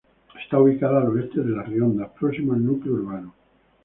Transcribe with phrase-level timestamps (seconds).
[0.43, 3.35] Está ubicada al oeste de Arriondas próxima al núcleo urbano.